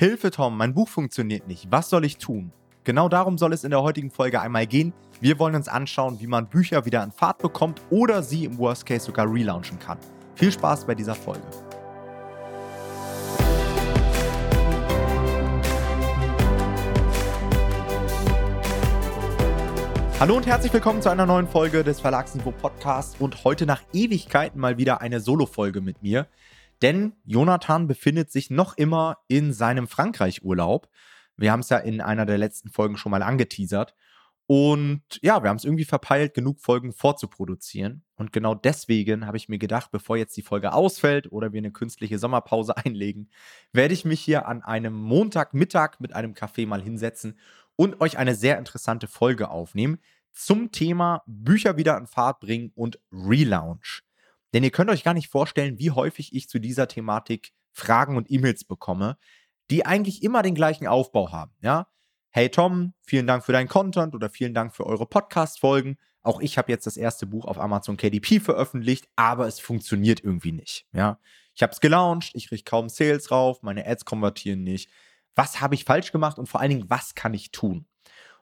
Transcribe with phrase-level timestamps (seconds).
[0.00, 1.72] Hilfe Tom, mein Buch funktioniert nicht.
[1.72, 2.52] Was soll ich tun?
[2.84, 4.92] Genau darum soll es in der heutigen Folge einmal gehen.
[5.20, 8.86] Wir wollen uns anschauen, wie man Bücher wieder in Fahrt bekommt oder sie im Worst
[8.86, 9.98] Case sogar relaunchen kann.
[10.36, 11.42] Viel Spaß bei dieser Folge.
[20.20, 24.60] Hallo und herzlich willkommen zu einer neuen Folge des Verlagsniveau Podcasts und heute nach Ewigkeiten
[24.60, 26.28] mal wieder eine Solo-Folge mit mir.
[26.82, 30.88] Denn Jonathan befindet sich noch immer in seinem Frankreich-Urlaub.
[31.36, 33.94] Wir haben es ja in einer der letzten Folgen schon mal angeteasert.
[34.46, 38.02] Und ja, wir haben es irgendwie verpeilt, genug Folgen vorzuproduzieren.
[38.14, 41.70] Und genau deswegen habe ich mir gedacht, bevor jetzt die Folge ausfällt oder wir eine
[41.70, 43.28] künstliche Sommerpause einlegen,
[43.72, 47.38] werde ich mich hier an einem Montagmittag mit einem Kaffee mal hinsetzen
[47.76, 49.98] und euch eine sehr interessante Folge aufnehmen
[50.32, 54.02] zum Thema Bücher wieder in Fahrt bringen und Relaunch.
[54.52, 58.30] Denn ihr könnt euch gar nicht vorstellen, wie häufig ich zu dieser Thematik Fragen und
[58.30, 59.16] E-Mails bekomme,
[59.70, 61.52] die eigentlich immer den gleichen Aufbau haben.
[61.60, 61.88] Ja,
[62.30, 65.98] hey Tom, vielen Dank für deinen Content oder vielen Dank für eure Podcast-Folgen.
[66.22, 70.52] Auch ich habe jetzt das erste Buch auf Amazon KDP veröffentlicht, aber es funktioniert irgendwie
[70.52, 70.86] nicht.
[70.92, 71.20] Ja,
[71.54, 74.90] ich habe es gelauncht, ich kriege kaum Sales rauf, meine Ads konvertieren nicht
[75.38, 77.86] was habe ich falsch gemacht und vor allen Dingen, was kann ich tun?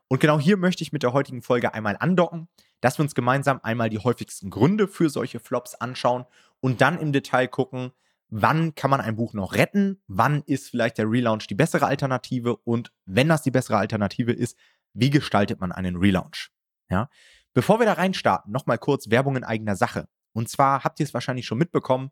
[0.09, 2.49] Und genau hier möchte ich mit der heutigen Folge einmal andocken,
[2.81, 6.27] dass wir uns gemeinsam einmal die häufigsten Gründe für solche Flops anschauen
[6.61, 7.93] und dann im Detail gucken,
[8.29, 12.57] wann kann man ein Buch noch retten, wann ist vielleicht der Relaunch die bessere Alternative
[12.57, 14.57] und wenn das die bessere Alternative ist,
[14.93, 16.51] wie gestaltet man einen Relaunch?
[16.89, 17.09] Ja?
[17.55, 20.09] Bevor wir da reinstarten, nochmal kurz Werbung in eigener Sache.
[20.33, 22.11] Und zwar habt ihr es wahrscheinlich schon mitbekommen,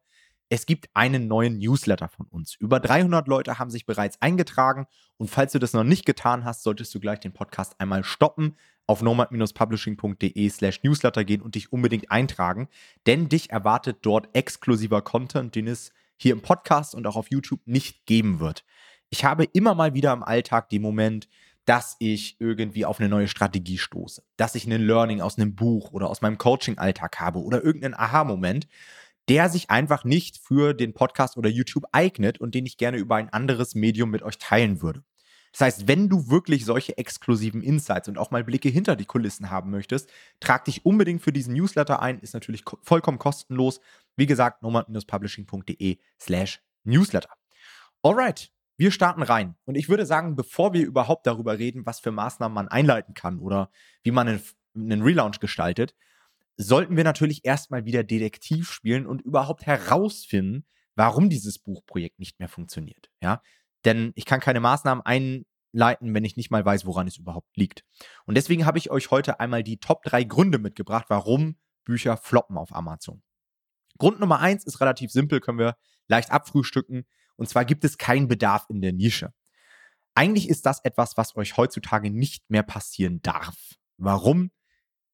[0.55, 2.55] es gibt einen neuen Newsletter von uns.
[2.55, 6.62] Über 300 Leute haben sich bereits eingetragen und falls du das noch nicht getan hast,
[6.62, 12.08] solltest du gleich den Podcast einmal stoppen, auf nomad-publishing.de slash newsletter gehen und dich unbedingt
[12.12, 12.69] eintragen,
[13.08, 17.62] denn dich erwartet dort exklusiver Content, den es hier im Podcast und auch auf YouTube
[17.64, 18.64] nicht geben wird.
[19.11, 21.28] Ich habe immer mal wieder im Alltag den Moment,
[21.64, 25.90] dass ich irgendwie auf eine neue Strategie stoße, dass ich ein Learning aus einem Buch
[25.90, 28.68] oder aus meinem Coaching-Alltag habe oder irgendeinen Aha-Moment
[29.29, 33.17] der sich einfach nicht für den Podcast oder YouTube eignet und den ich gerne über
[33.17, 35.02] ein anderes Medium mit euch teilen würde.
[35.52, 39.51] Das heißt, wenn du wirklich solche exklusiven Insights und auch mal Blicke hinter die Kulissen
[39.51, 43.80] haben möchtest, trag dich unbedingt für diesen Newsletter ein, ist natürlich vollkommen kostenlos.
[44.17, 47.30] Wie gesagt, nomad-publishing.de slash Newsletter.
[48.02, 49.55] Alright, wir starten rein.
[49.64, 53.39] Und ich würde sagen, bevor wir überhaupt darüber reden, was für Maßnahmen man einleiten kann
[53.39, 53.70] oder
[54.02, 54.42] wie man einen,
[54.74, 55.95] einen Relaunch gestaltet,
[56.56, 62.48] sollten wir natürlich erstmal wieder Detektiv spielen und überhaupt herausfinden, warum dieses Buchprojekt nicht mehr
[62.48, 63.10] funktioniert.
[63.20, 63.42] Ja,
[63.84, 67.84] denn ich kann keine Maßnahmen einleiten, wenn ich nicht mal weiß, woran es überhaupt liegt.
[68.26, 72.56] Und deswegen habe ich euch heute einmal die Top 3 Gründe mitgebracht, warum Bücher floppen
[72.56, 73.22] auf Amazon.
[73.98, 75.76] Grund Nummer eins ist relativ simpel, können wir
[76.08, 77.04] leicht abfrühstücken.
[77.36, 79.32] Und zwar gibt es keinen Bedarf in der Nische.
[80.14, 83.56] Eigentlich ist das etwas, was euch heutzutage nicht mehr passieren darf.
[83.96, 84.50] Warum?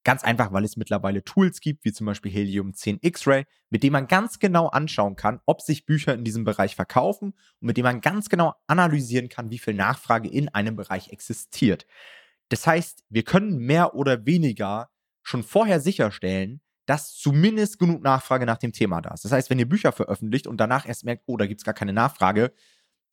[0.03, 3.93] Ganz einfach, weil es mittlerweile Tools gibt, wie zum Beispiel Helium 10 X-Ray, mit dem
[3.93, 7.85] man ganz genau anschauen kann, ob sich Bücher in diesem Bereich verkaufen und mit dem
[7.85, 11.87] man ganz genau analysieren kann, wie viel Nachfrage in einem Bereich existiert.
[12.49, 14.89] Das heißt, wir können mehr oder weniger
[15.23, 19.25] schon vorher sicherstellen, dass zumindest genug Nachfrage nach dem Thema da ist.
[19.25, 21.75] Das heißt, wenn ihr Bücher veröffentlicht und danach erst merkt, oh, da gibt es gar
[21.75, 22.53] keine Nachfrage,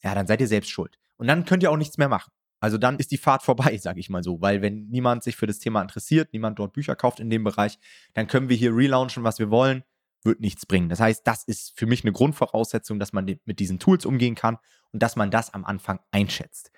[0.03, 0.97] ja, dann seid ihr selbst schuld.
[1.17, 2.31] Und dann könnt ihr auch nichts mehr machen.
[2.59, 5.47] Also dann ist die Fahrt vorbei, sage ich mal so, weil wenn niemand sich für
[5.47, 7.79] das Thema interessiert, niemand dort Bücher kauft in dem Bereich,
[8.13, 9.83] dann können wir hier relaunchen, was wir wollen,
[10.23, 10.89] wird nichts bringen.
[10.89, 14.57] Das heißt, das ist für mich eine Grundvoraussetzung, dass man mit diesen Tools umgehen kann
[14.91, 16.71] und dass man das am Anfang einschätzt.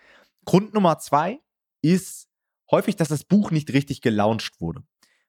[0.45, 1.39] Grund Nummer zwei
[1.81, 2.29] ist
[2.71, 4.83] häufig, dass das Buch nicht richtig gelauncht wurde.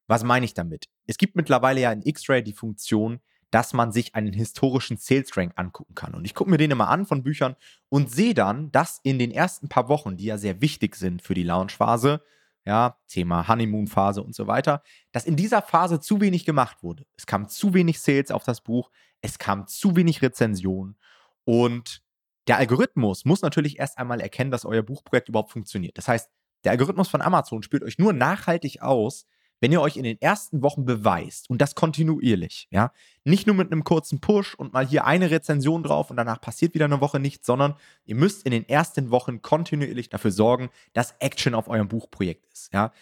[0.07, 0.87] Was meine ich damit?
[1.07, 5.53] Es gibt mittlerweile ja in X-Ray die Funktion, dass man sich einen historischen Sales Rank
[5.57, 6.15] angucken kann.
[6.15, 7.57] Und ich gucke mir den immer an von Büchern
[7.89, 11.35] und sehe dann, dass in den ersten paar Wochen, die ja sehr wichtig sind für
[11.35, 12.23] die Launchphase,
[12.65, 17.07] ja, Thema Honeymoon-Phase und so weiter, dass in dieser Phase zu wenig gemacht wurde.
[17.17, 18.91] Es kam zu wenig Sales auf das Buch,
[19.23, 20.97] es kam zu wenig Rezensionen
[21.45, 22.03] und
[22.47, 25.97] der Algorithmus muss natürlich erst einmal erkennen, dass euer Buchprojekt überhaupt funktioniert.
[25.97, 26.31] Das heißt,
[26.65, 29.27] der Algorithmus von Amazon spielt euch nur nachhaltig aus,
[29.61, 32.93] wenn ihr euch in den ersten Wochen beweist und das kontinuierlich, ja,
[33.25, 36.75] nicht nur mit einem kurzen Push und mal hier eine Rezension drauf und danach passiert
[36.75, 37.75] wieder eine Woche nichts, sondern
[38.05, 42.73] ihr müsst in den ersten Wochen kontinuierlich dafür sorgen, dass Action auf eurem Buchprojekt ist,
[42.73, 42.93] ja.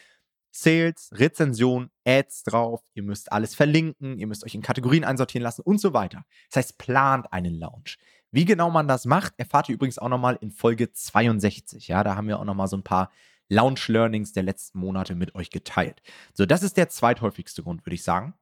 [0.50, 5.62] Sales, Rezension, Ads drauf, ihr müsst alles verlinken, ihr müsst euch in Kategorien einsortieren lassen
[5.62, 6.24] und so weiter.
[6.50, 7.98] Das heißt, plant einen Launch.
[8.30, 11.88] Wie genau man das macht, erfahrt ihr übrigens auch nochmal in Folge 62.
[11.88, 13.10] Ja, da haben wir auch nochmal so ein paar
[13.48, 16.02] Launch Learnings der letzten Monate mit euch geteilt.
[16.34, 18.34] So, das ist der zweithäufigste Grund, würde ich sagen.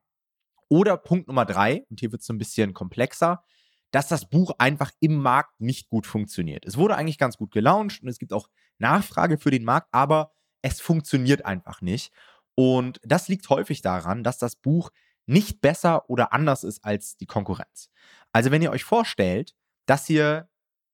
[0.68, 3.44] Oder Punkt Nummer drei, und hier wird es ein bisschen komplexer,
[3.92, 6.66] dass das Buch einfach im Markt nicht gut funktioniert.
[6.66, 8.48] Es wurde eigentlich ganz gut gelauncht und es gibt auch
[8.78, 10.32] Nachfrage für den Markt, aber
[10.62, 12.12] es funktioniert einfach nicht.
[12.56, 14.90] Und das liegt häufig daran, dass das Buch
[15.26, 17.90] nicht besser oder anders ist als die Konkurrenz.
[18.32, 19.54] Also wenn ihr euch vorstellt,
[19.86, 20.48] dass ihr,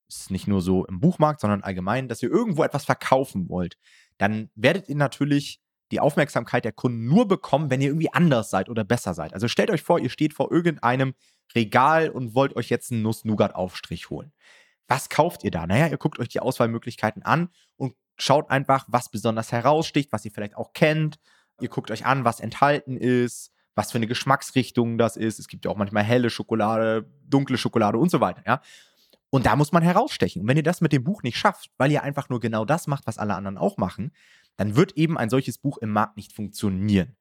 [0.08, 3.78] ist nicht nur so im Buchmarkt, sondern allgemein, dass ihr irgendwo etwas verkaufen wollt,
[4.18, 5.60] dann werdet ihr natürlich
[5.92, 9.34] die Aufmerksamkeit der Kunden nur bekommen, wenn ihr irgendwie anders seid oder besser seid.
[9.34, 11.14] Also stellt euch vor, ihr steht vor irgendeinem
[11.54, 14.32] Regal und wollt euch jetzt einen Nuss-Nougat-Aufstrich holen.
[14.88, 15.66] Was kauft ihr da?
[15.66, 20.30] Naja, ihr guckt euch die Auswahlmöglichkeiten an und schaut einfach, was besonders heraussticht, was ihr
[20.32, 21.18] vielleicht auch kennt.
[21.60, 25.38] Ihr guckt euch an, was enthalten ist, was für eine Geschmacksrichtung das ist.
[25.38, 28.60] Es gibt ja auch manchmal helle Schokolade, dunkle Schokolade und so weiter, ja.
[29.34, 30.42] Und da muss man herausstechen.
[30.42, 32.86] Und wenn ihr das mit dem Buch nicht schafft, weil ihr einfach nur genau das
[32.86, 34.12] macht, was alle anderen auch machen,
[34.58, 37.16] dann wird eben ein solches Buch im Markt nicht funktionieren.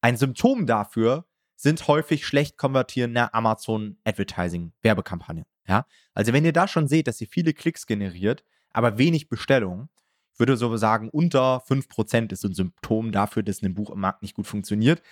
[0.00, 1.26] Ein Symptom dafür
[1.56, 5.44] sind häufig schlecht konvertierende Amazon Advertising Werbekampagnen.
[5.66, 5.86] Ja?
[6.14, 9.88] Also wenn ihr da schon seht, dass ihr viele Klicks generiert, aber wenig Bestellungen,
[10.36, 14.34] würde so sagen, unter 5% ist ein Symptom dafür, dass ein Buch im Markt nicht
[14.34, 15.02] gut funktioniert,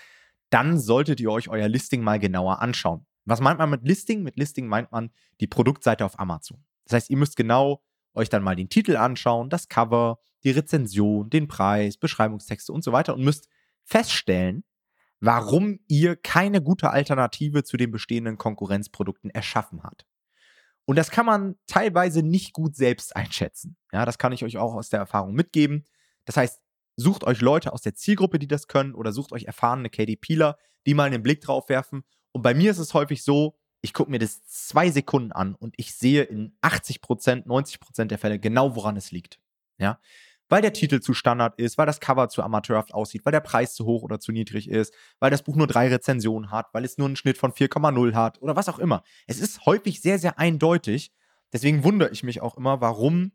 [0.51, 3.07] dann solltet ihr euch euer Listing mal genauer anschauen.
[3.25, 4.23] Was meint man mit Listing?
[4.23, 5.11] Mit Listing meint man
[5.41, 6.65] die Produktseite auf Amazon.
[6.85, 7.83] Das heißt, ihr müsst genau
[8.15, 12.93] euch dann mal den Titel anschauen, das Cover, die Rezension, den Preis, Beschreibungstexte und so
[12.93, 13.49] weiter und müsst
[13.85, 14.65] feststellen,
[15.21, 20.07] warum ihr keine gute Alternative zu den bestehenden Konkurrenzprodukten erschaffen habt.
[20.85, 23.77] Und das kann man teilweise nicht gut selbst einschätzen.
[23.91, 25.85] Ja, das kann ich euch auch aus der Erfahrung mitgeben.
[26.27, 26.61] Das heißt,
[26.97, 30.95] sucht euch Leute aus der Zielgruppe, die das können, oder sucht euch erfahrene KDPler, die
[30.95, 32.05] mal einen Blick drauf werfen.
[32.35, 35.75] Und bei mir ist es häufig so, ich gucke mir das zwei Sekunden an und
[35.77, 39.39] ich sehe in 80 Prozent, 90 Prozent der Fälle genau, woran es liegt.
[39.79, 40.01] Ja,
[40.49, 43.75] weil der Titel zu Standard ist, weil das Cover zu amateurhaft aussieht, weil der Preis
[43.75, 46.99] zu hoch oder zu niedrig ist, weil das Buch nur drei Rezensionen hat, weil es
[46.99, 49.03] nur einen Schnitt von 4,0 hat oder was auch immer.
[49.27, 51.13] Es ist häufig sehr, sehr eindeutig.
[51.53, 53.33] Deswegen wundere ich mich auch immer, warum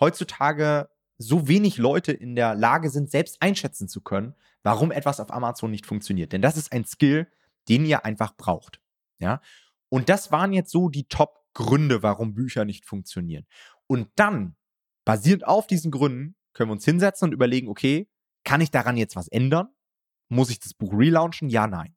[0.00, 5.32] heutzutage so wenig Leute in der Lage sind, selbst einschätzen zu können, warum etwas auf
[5.32, 6.32] Amazon nicht funktioniert.
[6.32, 7.28] Denn das ist ein Skill,
[7.68, 8.80] den ihr einfach braucht.
[9.18, 9.40] Ja.
[9.88, 13.46] Und das waren jetzt so die Top-Gründe, warum Bücher nicht funktionieren.
[13.86, 14.56] Und dann,
[15.04, 18.08] basierend auf diesen Gründen, können wir uns hinsetzen und überlegen, okay,
[18.44, 19.68] kann ich daran jetzt was ändern?
[20.28, 21.48] Muss ich das Buch relaunchen?
[21.48, 21.96] Ja, nein.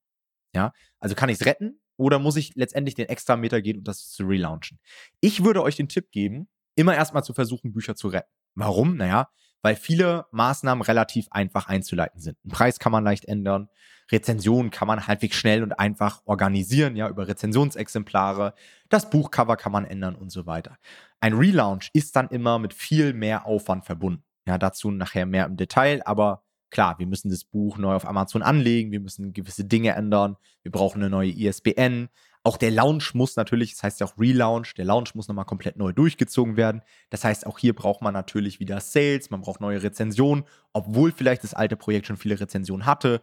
[0.54, 3.88] Ja, also kann ich es retten oder muss ich letztendlich den extra Meter gehen und
[3.88, 4.80] das zu relaunchen?
[5.22, 8.32] Ich würde euch den Tipp geben, immer erstmal zu versuchen, Bücher zu retten.
[8.56, 8.98] Warum?
[8.98, 9.30] Naja,
[9.62, 12.38] weil viele Maßnahmen relativ einfach einzuleiten sind.
[12.46, 13.70] Ein Preis kann man leicht ändern,
[14.12, 18.54] Rezensionen kann man halbwegs schnell und einfach organisieren, ja, über Rezensionsexemplare,
[18.90, 20.78] das Buchcover kann man ändern und so weiter.
[21.20, 24.24] Ein Relaunch ist dann immer mit viel mehr Aufwand verbunden.
[24.48, 28.42] Ja, dazu nachher mehr im Detail, aber klar, wir müssen das Buch neu auf Amazon
[28.42, 32.10] anlegen, wir müssen gewisse Dinge ändern, wir brauchen eine neue ISBN.
[32.44, 35.78] Auch der Launch muss natürlich, das heißt ja auch Relaunch, der Launch muss nochmal komplett
[35.78, 36.82] neu durchgezogen werden.
[37.12, 41.44] Das heißt, auch hier braucht man natürlich wieder Sales, man braucht neue Rezensionen, obwohl vielleicht
[41.44, 43.22] das alte Projekt schon viele Rezensionen hatte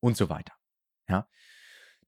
[0.00, 0.52] und so weiter.
[1.08, 1.26] Ja.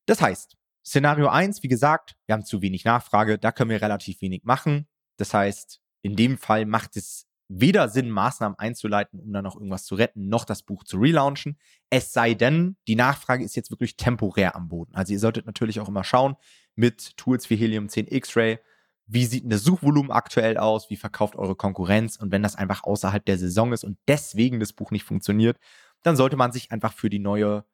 [0.04, 4.20] Das heißt, Szenario 1, wie gesagt, wir haben zu wenig Nachfrage, da können wir relativ
[4.20, 4.88] wenig machen.
[5.16, 7.26] Das heißt, in dem Fall macht es
[7.60, 11.58] weder Sinn, Maßnahmen einzuleiten, um dann noch irgendwas zu retten, noch das Buch zu relaunchen.
[11.90, 14.94] Es sei denn, die Nachfrage ist jetzt wirklich temporär am Boden.
[14.94, 16.36] Also ihr solltet natürlich auch immer schauen
[16.74, 18.58] mit Tools wie Helium 10 X-Ray,
[19.06, 22.84] wie sieht denn das Suchvolumen aktuell aus, wie verkauft eure Konkurrenz und wenn das einfach
[22.84, 25.58] außerhalb der Saison ist und deswegen das Buch nicht funktioniert,
[26.02, 27.64] dann sollte man sich einfach für die neue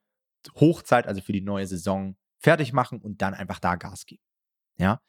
[0.57, 4.23] Hochzeit, also für die neue Saison fertig machen und dann einfach da Gas geben.
[4.79, 5.01] Ja?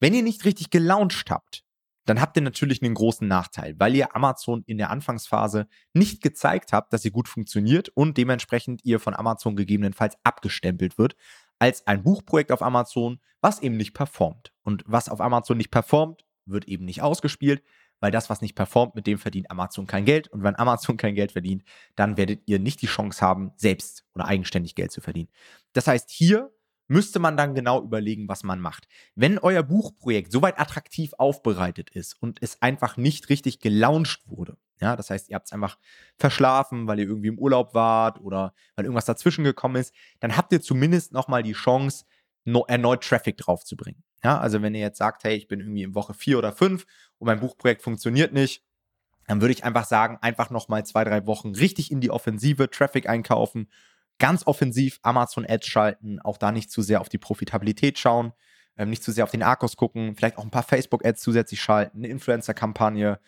[0.00, 1.64] Wenn ihr nicht richtig gelauncht habt,
[2.04, 6.72] dann habt ihr natürlich einen großen Nachteil, weil ihr Amazon in der Anfangsphase nicht gezeigt
[6.72, 11.16] habt, dass sie gut funktioniert und dementsprechend ihr von Amazon gegebenenfalls abgestempelt wird
[11.58, 14.52] als ein Buchprojekt auf Amazon, was eben nicht performt.
[14.62, 17.62] Und was auf Amazon nicht performt, wird eben nicht ausgespielt,
[18.00, 20.28] weil das, was nicht performt, mit dem verdient Amazon kein Geld.
[20.28, 21.62] Und wenn Amazon kein Geld verdient,
[21.96, 25.30] dann werdet ihr nicht die Chance haben, selbst oder eigenständig Geld zu verdienen.
[25.72, 26.53] Das heißt, hier
[26.86, 28.88] müsste man dann genau überlegen, was man macht.
[29.14, 34.96] Wenn euer Buchprojekt soweit attraktiv aufbereitet ist und es einfach nicht richtig gelauncht wurde, ja,
[34.96, 35.78] das heißt, ihr habt es einfach
[36.16, 40.52] verschlafen, weil ihr irgendwie im Urlaub wart oder weil irgendwas dazwischen gekommen ist, dann habt
[40.52, 42.04] ihr zumindest nochmal die Chance,
[42.44, 44.02] no, erneut Traffic draufzubringen.
[44.22, 46.86] Ja, also wenn ihr jetzt sagt, hey, ich bin irgendwie in Woche vier oder fünf
[47.18, 48.64] und mein Buchprojekt funktioniert nicht,
[49.26, 53.08] dann würde ich einfach sagen, einfach nochmal zwei, drei Wochen richtig in die Offensive Traffic
[53.08, 53.68] einkaufen
[54.18, 58.32] ganz offensiv Amazon Ads schalten, auch da nicht zu sehr auf die Profitabilität schauen,
[58.76, 61.60] ähm, nicht zu sehr auf den Arkos gucken, vielleicht auch ein paar Facebook Ads zusätzlich
[61.60, 63.20] schalten, eine Influencer-Kampagne,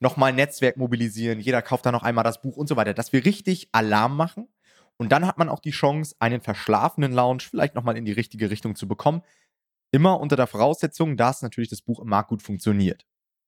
[0.00, 3.24] nochmal Netzwerk mobilisieren, jeder kauft da noch einmal das Buch und so weiter, dass wir
[3.24, 4.48] richtig Alarm machen.
[4.96, 8.50] Und dann hat man auch die Chance, einen verschlafenen Launch vielleicht nochmal in die richtige
[8.50, 9.22] Richtung zu bekommen.
[9.90, 13.04] Immer unter der Voraussetzung, dass natürlich das Buch im Markt gut funktioniert.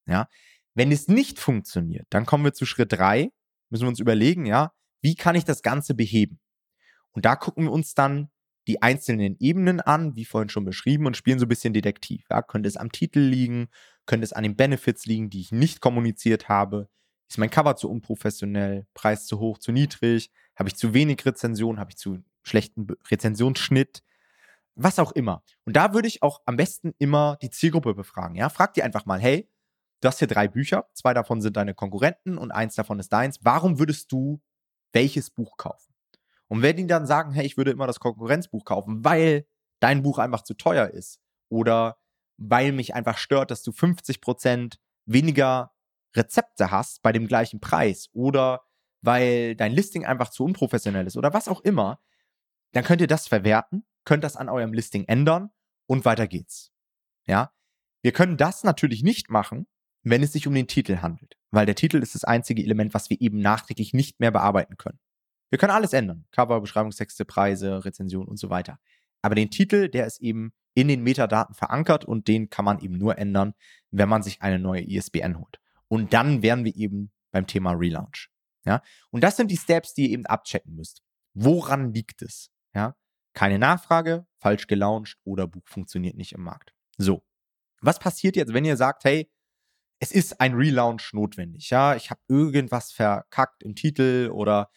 [0.07, 0.29] Ja.
[0.75, 3.31] Wenn es nicht funktioniert, dann kommen wir zu Schritt drei.
[3.71, 4.73] Müssen wir uns überlegen, ja,
[5.03, 6.41] wie kann ich das Ganze beheben?
[7.15, 8.31] Und da gucken wir uns dann
[8.67, 12.27] die einzelnen Ebenen an, wie vorhin schon beschrieben, und spielen so ein bisschen Detektiv.
[12.31, 13.69] Ja, könnte es am Titel liegen?
[14.07, 16.89] Könnte es an den Benefits liegen, die ich nicht kommuniziert habe?
[17.29, 18.87] Ist mein Cover zu unprofessionell?
[18.95, 20.31] Preis zu hoch, zu niedrig?
[20.57, 21.79] Habe ich zu wenig Rezension?
[21.79, 24.03] Habe ich zu schlechten Rezensionsschnitt?
[24.77, 25.43] Was auch immer.
[25.65, 28.37] Und da würde ich auch am besten immer die Zielgruppe befragen.
[28.37, 29.49] Ja, frag dir einfach mal, hey,
[30.01, 33.39] du hast hier drei Bücher, zwei davon sind deine Konkurrenten und eins davon ist deins.
[33.43, 34.41] Warum würdest du
[34.93, 35.94] welches Buch kaufen?
[36.55, 39.45] Und wenn die dann sagen, hey, ich würde immer das Konkurrenzbuch kaufen, weil
[39.81, 41.19] dein Buch einfach zu teuer ist
[41.49, 41.99] oder
[42.37, 45.73] weil mich einfach stört, dass du 50% weniger
[46.15, 48.63] Rezepte hast bei dem gleichen Preis oder
[49.01, 51.99] weil dein Listing einfach zu unprofessionell ist oder was auch immer,
[52.71, 55.51] dann könnt ihr das verwerten, könnt das an eurem Listing ändern
[55.87, 56.71] und weiter geht's.
[57.27, 57.53] Ja?
[58.01, 59.67] Wir können das natürlich nicht machen,
[60.05, 63.11] wenn es sich um den Titel handelt, weil der Titel ist das einzige Element, was
[63.11, 65.01] wir eben nachträglich nicht mehr bearbeiten können.
[65.51, 66.25] Wir können alles ändern.
[66.31, 68.79] Cover, Beschreibungstexte, Preise, Rezension und so weiter.
[69.23, 72.99] Aber den Titel, der ist eben in den Metadaten verankert und den kann man eben
[72.99, 73.55] nur ändern,
[73.91, 75.61] wenn man sich eine neue ISBN holt.
[75.89, 78.29] Und dann wären wir eben beim Thema Relaunch.
[78.65, 78.83] Ja?
[79.11, 81.03] Und das sind die Steps, die ihr eben abchecken müsst.
[81.35, 82.51] Woran liegt es?
[82.75, 82.97] Ja?
[83.35, 86.75] Keine Nachfrage, falsch gelauncht oder Buch funktioniert nicht im Markt.
[86.99, 87.25] So.
[87.81, 89.31] Was passiert jetzt, wenn ihr sagt, hey,
[89.99, 91.71] es ist ein Relaunch notwendig?
[91.71, 94.71] Ja, ich habe irgendwas verkackt im Titel oder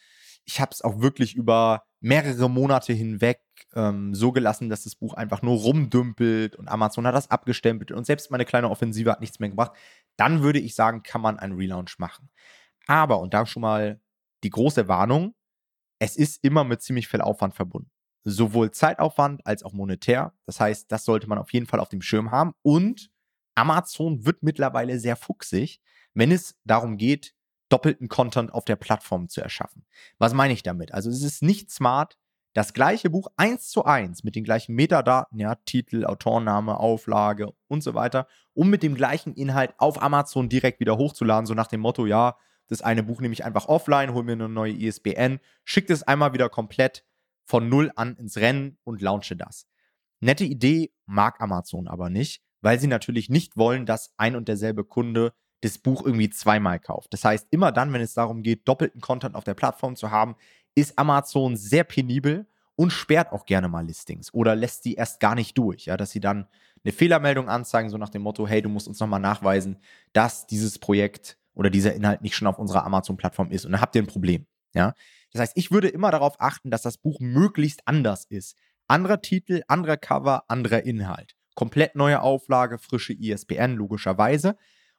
[0.47, 3.41] ich habe es auch wirklich über mehrere Monate hinweg
[3.75, 8.05] ähm, so gelassen, dass das Buch einfach nur rumdümpelt und Amazon hat das abgestempelt und
[8.05, 9.73] selbst meine kleine Offensive hat nichts mehr gebracht,
[10.15, 12.29] dann würde ich sagen, kann man einen Relaunch machen.
[12.87, 13.99] Aber, und da schon mal
[14.43, 15.35] die große Warnung,
[15.99, 17.91] es ist immer mit ziemlich viel Aufwand verbunden.
[18.23, 20.33] Sowohl Zeitaufwand als auch monetär.
[20.45, 22.53] Das heißt, das sollte man auf jeden Fall auf dem Schirm haben.
[22.61, 23.09] Und
[23.55, 25.81] Amazon wird mittlerweile sehr fuchsig,
[26.13, 27.33] wenn es darum geht,
[27.69, 29.85] doppelten Content auf der Plattform zu erschaffen.
[30.17, 30.93] Was meine ich damit?
[30.93, 32.17] Also es ist nicht smart,
[32.53, 37.83] das gleiche Buch eins zu eins mit den gleichen Metadaten, ja, Titel, Autorname, Auflage und
[37.83, 41.81] so weiter, um mit dem gleichen Inhalt auf Amazon direkt wieder hochzuladen, so nach dem
[41.81, 42.35] Motto, ja,
[42.67, 46.33] das eine Buch nehme ich einfach offline, hole mir eine neue ISBN, schicke es einmal
[46.33, 47.05] wieder komplett
[47.45, 49.67] von null an ins Rennen und launche das.
[50.19, 54.83] Nette Idee, mag Amazon aber nicht, weil sie natürlich nicht wollen, dass ein und derselbe
[54.83, 57.13] Kunde das Buch irgendwie zweimal kauft.
[57.13, 60.35] Das heißt, immer dann, wenn es darum geht, doppelten Content auf der Plattform zu haben,
[60.75, 65.35] ist Amazon sehr penibel und sperrt auch gerne mal Listings oder lässt die erst gar
[65.35, 66.47] nicht durch, ja, dass sie dann
[66.83, 69.77] eine Fehlermeldung anzeigen, so nach dem Motto, hey, du musst uns nochmal nachweisen,
[70.13, 73.95] dass dieses Projekt oder dieser Inhalt nicht schon auf unserer Amazon-Plattform ist und dann habt
[73.95, 74.93] ihr ein Problem, ja.
[75.33, 78.55] Das heißt, ich würde immer darauf achten, dass das Buch möglichst anders ist.
[78.87, 81.35] Anderer Titel, anderer Cover, anderer Inhalt.
[81.55, 84.55] Komplett neue Auflage, frische ISBN, logischerweise.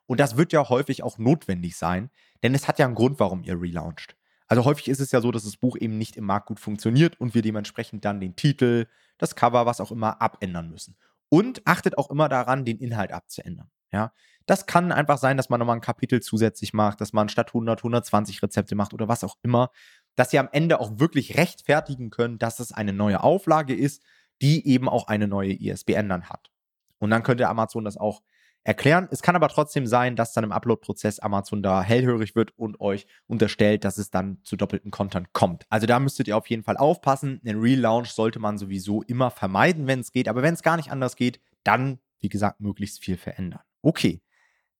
[0.09, 2.11] Und das wird ja häufig auch notwendig sein,
[2.43, 4.17] denn es hat ja einen Grund, warum ihr relauncht.
[4.47, 7.21] Also häufig ist es ja so, dass das Buch eben nicht im Markt gut funktioniert
[7.21, 8.87] und wir dementsprechend dann den Titel,
[9.19, 10.97] das Cover, was auch immer abändern müssen.
[11.29, 13.71] Und achtet auch immer daran, den Inhalt abzuändern.
[13.93, 14.12] Ja,
[14.47, 17.81] das kann einfach sein, dass man nochmal ein Kapitel zusätzlich macht, dass man statt 100
[17.81, 19.71] 120 Rezepte macht oder was auch immer,
[20.15, 24.03] dass ihr am Ende auch wirklich rechtfertigen könnt, dass es eine neue Auflage ist,
[24.41, 26.50] die eben auch eine neue ISBN dann hat.
[26.99, 28.23] Und dann könnte Amazon das auch
[28.68, 29.08] erklären.
[29.10, 33.06] Es kann aber trotzdem sein, dass dann im Upload-Prozess Amazon da hellhörig wird und euch
[33.26, 35.64] unterstellt, dass es dann zu doppelten Content kommt.
[35.70, 37.40] Also da müsstet ihr auf jeden Fall aufpassen.
[37.42, 40.28] Den Relaunch sollte man sowieso immer vermeiden, wenn es geht.
[40.28, 43.62] Aber wenn es gar nicht anders geht, dann, wie gesagt, möglichst viel verändern.
[43.80, 44.20] Okay.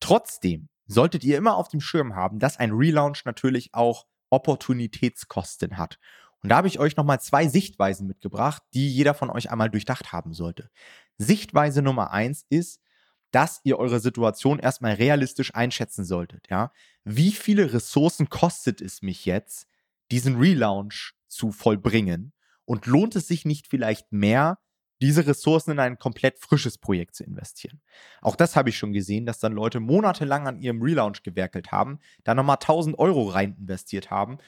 [0.01, 5.99] Trotzdem solltet ihr immer auf dem Schirm haben, dass ein Relaunch natürlich auch Opportunitätskosten hat.
[6.43, 10.13] Und da habe ich euch nochmal zwei Sichtweisen mitgebracht, die jeder von euch einmal durchdacht
[10.13, 10.69] haben sollte.
[11.17, 12.83] Sichtweise Nummer eins ist,
[13.31, 16.49] dass ihr eure Situation erstmal realistisch einschätzen solltet.
[16.49, 16.73] Ja?
[17.05, 19.67] Wie viele Ressourcen kostet es mich jetzt,
[20.11, 22.33] diesen Relaunch zu vollbringen?
[22.65, 24.59] Und lohnt es sich nicht vielleicht mehr,
[25.01, 27.81] diese Ressourcen in ein komplett frisches Projekt zu investieren.
[28.21, 32.01] Auch das habe ich schon gesehen, dass dann Leute monatelang an ihrem Relaunch gewerkelt haben,
[32.25, 34.39] da nochmal 1000 Euro rein investiert haben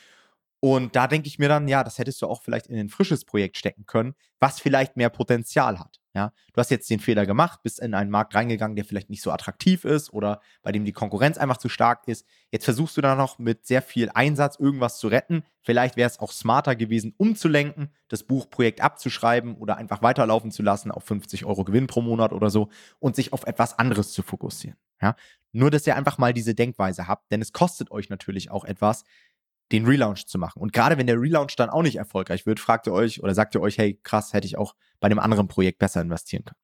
[0.60, 3.24] und da denke ich mir dann, ja, das hättest du auch vielleicht in ein frisches
[3.24, 6.00] Projekt stecken können, was vielleicht mehr Potenzial hat.
[6.12, 9.22] Ja, du hast jetzt den Fehler gemacht, bist in einen Markt reingegangen, der vielleicht nicht
[9.22, 12.26] so attraktiv ist oder bei dem die Konkurrenz einfach zu stark ist.
[12.50, 15.44] Jetzt versuchst du da noch mit sehr viel Einsatz irgendwas zu retten.
[15.62, 20.90] Vielleicht wäre es auch smarter gewesen, umzulenken, das Buchprojekt abzuschreiben oder einfach weiterlaufen zu lassen
[20.90, 24.76] auf 50 Euro Gewinn pro Monat oder so und sich auf etwas anderes zu fokussieren.
[25.00, 25.14] Ja,
[25.52, 29.04] nur, dass ihr einfach mal diese Denkweise habt, denn es kostet euch natürlich auch etwas,
[29.72, 30.60] den Relaunch zu machen.
[30.60, 33.54] Und gerade wenn der Relaunch dann auch nicht erfolgreich wird, fragt ihr euch oder sagt
[33.54, 36.60] ihr euch, hey, krass, hätte ich auch bei dem anderen Projekt besser investieren können.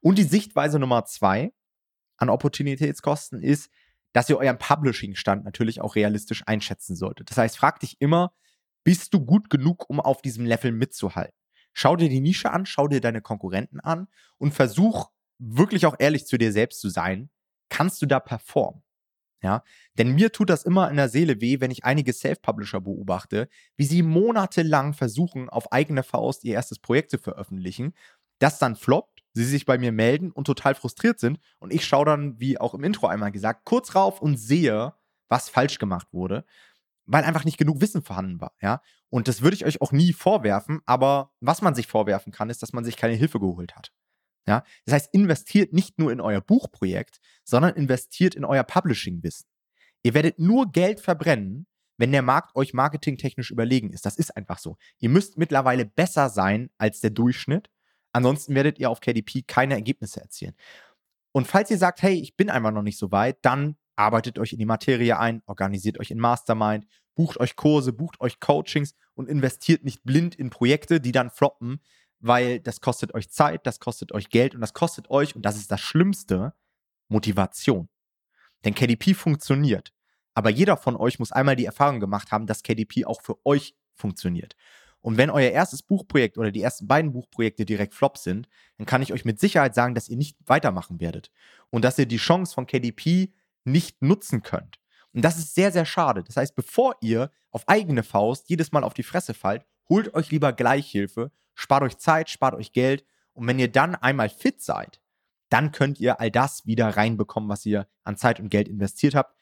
[0.00, 1.52] Und die Sichtweise Nummer zwei
[2.16, 3.70] an Opportunitätskosten ist,
[4.12, 7.30] dass ihr euren Publishing-Stand natürlich auch realistisch einschätzen solltet.
[7.30, 8.32] Das heißt, frag dich immer,
[8.84, 11.36] bist du gut genug, um auf diesem Level mitzuhalten?
[11.74, 16.26] Schau dir die Nische an, schau dir deine Konkurrenten an und versuch wirklich auch ehrlich
[16.26, 17.30] zu dir selbst zu sein.
[17.68, 18.82] Kannst du da performen?
[19.42, 19.62] Ja,
[19.96, 23.84] denn mir tut das immer in der Seele weh, wenn ich einige Self-Publisher beobachte, wie
[23.84, 27.94] sie monatelang versuchen, auf eigene Faust ihr erstes Projekt zu veröffentlichen,
[28.40, 32.06] das dann floppt, sie sich bei mir melden und total frustriert sind und ich schaue
[32.06, 34.94] dann, wie auch im Intro einmal gesagt, kurz rauf und sehe,
[35.28, 36.44] was falsch gemacht wurde,
[37.06, 38.82] weil einfach nicht genug Wissen vorhanden war, ja.
[39.10, 42.62] Und das würde ich euch auch nie vorwerfen, aber was man sich vorwerfen kann, ist,
[42.62, 43.92] dass man sich keine Hilfe geholt hat.
[44.48, 44.64] Ja?
[44.86, 49.46] Das heißt, investiert nicht nur in euer Buchprojekt, sondern investiert in euer Publishing-Wissen.
[50.02, 51.66] Ihr werdet nur Geld verbrennen,
[51.98, 54.06] wenn der Markt euch marketingtechnisch überlegen ist.
[54.06, 54.76] Das ist einfach so.
[54.98, 57.68] Ihr müsst mittlerweile besser sein als der Durchschnitt.
[58.12, 60.54] Ansonsten werdet ihr auf KDP keine Ergebnisse erzielen.
[61.32, 64.52] Und falls ihr sagt, hey, ich bin einfach noch nicht so weit, dann arbeitet euch
[64.52, 69.28] in die Materie ein, organisiert euch in Mastermind, bucht euch Kurse, bucht euch Coachings und
[69.28, 71.80] investiert nicht blind in Projekte, die dann floppen,
[72.20, 75.56] weil das kostet euch Zeit, das kostet euch Geld und das kostet euch, und das
[75.56, 76.54] ist das Schlimmste,
[77.08, 77.88] Motivation.
[78.64, 79.92] Denn KDP funktioniert.
[80.34, 83.74] Aber jeder von euch muss einmal die Erfahrung gemacht haben, dass KDP auch für euch
[83.94, 84.56] funktioniert.
[85.00, 89.02] Und wenn euer erstes Buchprojekt oder die ersten beiden Buchprojekte direkt flop sind, dann kann
[89.02, 91.30] ich euch mit Sicherheit sagen, dass ihr nicht weitermachen werdet.
[91.70, 93.32] Und dass ihr die Chance von KDP
[93.64, 94.78] nicht nutzen könnt.
[95.12, 96.22] Und das ist sehr, sehr schade.
[96.22, 100.30] Das heißt, bevor ihr auf eigene Faust jedes Mal auf die Fresse fallt, holt euch
[100.30, 103.04] lieber Gleichhilfe, spart euch Zeit, spart euch Geld.
[103.32, 105.00] Und wenn ihr dann einmal fit seid,
[105.48, 109.34] dann könnt ihr all das wieder reinbekommen, was ihr an Zeit und Geld investiert habt.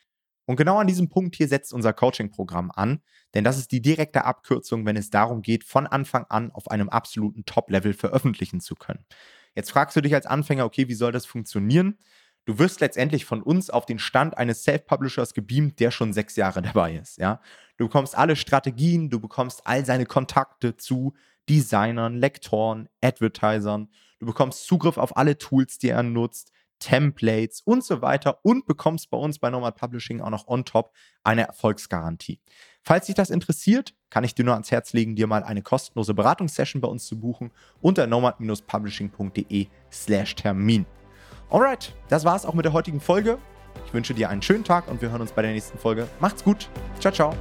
[0.44, 3.00] Und genau an diesem Punkt hier setzt unser Coaching-Programm an,
[3.34, 6.88] denn das ist die direkte Abkürzung, wenn es darum geht, von Anfang an auf einem
[6.88, 9.04] absoluten Top-Level veröffentlichen zu können.
[9.56, 11.98] Jetzt fragst du dich als Anfänger, okay, wie soll das funktionieren?
[12.46, 16.62] Du wirst letztendlich von uns auf den Stand eines Self-Publishers gebeamt, der schon sechs Jahre
[16.62, 17.18] dabei ist.
[17.18, 17.40] Ja?
[17.76, 21.12] Du bekommst alle Strategien, du bekommst all seine Kontakte zu
[21.48, 23.88] Designern, Lektoren, Advertisern.
[24.20, 29.10] Du bekommst Zugriff auf alle Tools, die er nutzt, Templates und so weiter und bekommst
[29.10, 30.92] bei uns bei Nomad Publishing auch noch on top
[31.24, 32.38] eine Erfolgsgarantie.
[32.82, 36.14] Falls dich das interessiert, kann ich dir nur ans Herz legen, dir mal eine kostenlose
[36.14, 40.86] Beratungssession bei uns zu buchen unter nomad-publishing.de slash Termin.
[41.50, 43.38] Alright, das war's auch mit der heutigen Folge.
[43.86, 46.08] Ich wünsche dir einen schönen Tag und wir hören uns bei der nächsten Folge.
[46.18, 46.68] Macht's gut.
[46.98, 47.34] Ciao, ciao.